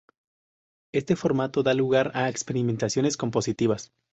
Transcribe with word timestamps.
Este 0.99 1.15
formato 1.15 1.61
da 1.61 1.75
lugar 1.75 2.09
a 2.15 2.27
experimentaciones 2.27 3.17
compositivas. 3.17 3.93